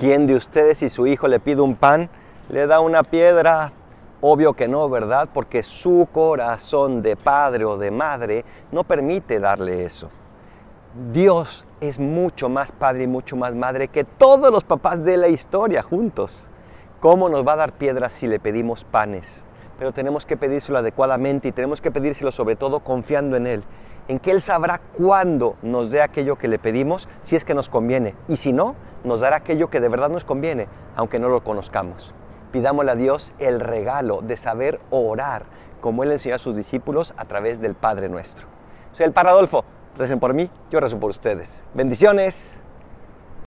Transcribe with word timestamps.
¿Quién 0.00 0.26
de 0.26 0.34
ustedes 0.34 0.78
si 0.78 0.88
su 0.88 1.06
hijo 1.06 1.28
le 1.28 1.40
pide 1.40 1.60
un 1.60 1.76
pan, 1.76 2.08
le 2.48 2.66
da 2.66 2.80
una 2.80 3.02
piedra? 3.02 3.70
Obvio 4.22 4.54
que 4.54 4.66
no, 4.66 4.88
¿verdad? 4.88 5.28
Porque 5.30 5.62
su 5.62 6.08
corazón 6.10 7.02
de 7.02 7.16
padre 7.16 7.66
o 7.66 7.76
de 7.76 7.90
madre 7.90 8.46
no 8.72 8.84
permite 8.84 9.38
darle 9.38 9.84
eso. 9.84 10.08
Dios 11.12 11.66
es 11.82 11.98
mucho 11.98 12.48
más 12.48 12.72
padre 12.72 13.02
y 13.02 13.08
mucho 13.08 13.36
más 13.36 13.54
madre 13.54 13.88
que 13.88 14.04
todos 14.04 14.50
los 14.50 14.64
papás 14.64 15.04
de 15.04 15.18
la 15.18 15.28
historia 15.28 15.82
juntos. 15.82 16.46
¿Cómo 17.00 17.28
nos 17.28 17.46
va 17.46 17.52
a 17.52 17.56
dar 17.56 17.72
piedras 17.72 18.14
si 18.14 18.26
le 18.26 18.40
pedimos 18.40 18.84
panes? 18.84 19.44
Pero 19.78 19.92
tenemos 19.92 20.24
que 20.24 20.38
pedírselo 20.38 20.78
adecuadamente 20.78 21.48
y 21.48 21.52
tenemos 21.52 21.82
que 21.82 21.90
pedírselo 21.90 22.32
sobre 22.32 22.56
todo 22.56 22.80
confiando 22.80 23.36
en 23.36 23.46
Él, 23.46 23.64
en 24.08 24.18
que 24.18 24.30
Él 24.30 24.42
sabrá 24.42 24.80
cuándo 24.96 25.56
nos 25.62 25.90
dé 25.90 26.02
aquello 26.02 26.36
que 26.36 26.48
le 26.48 26.58
pedimos, 26.58 27.08
si 27.22 27.36
es 27.36 27.44
que 27.44 27.54
nos 27.54 27.68
conviene, 27.68 28.14
y 28.28 28.36
si 28.36 28.52
no, 28.52 28.74
nos 29.04 29.20
dará 29.20 29.36
aquello 29.36 29.70
que 29.70 29.80
de 29.80 29.88
verdad 29.88 30.08
nos 30.08 30.24
conviene, 30.24 30.66
aunque 30.96 31.18
no 31.18 31.28
lo 31.28 31.42
conozcamos. 31.42 32.12
Pidámosle 32.52 32.90
a 32.90 32.96
Dios 32.96 33.32
el 33.38 33.60
regalo 33.60 34.20
de 34.22 34.36
saber 34.36 34.80
orar, 34.90 35.44
como 35.80 36.02
Él 36.02 36.12
enseñó 36.12 36.34
a 36.34 36.38
sus 36.38 36.56
discípulos 36.56 37.14
a 37.16 37.24
través 37.24 37.60
del 37.60 37.74
Padre 37.74 38.08
nuestro. 38.08 38.46
Soy 38.92 39.06
el 39.06 39.12
Paradolfo. 39.12 39.64
Recen 39.96 40.20
por 40.20 40.34
mí, 40.34 40.48
yo 40.70 40.80
rezo 40.80 40.98
por 40.98 41.10
ustedes. 41.10 41.48
Bendiciones. 41.74 42.59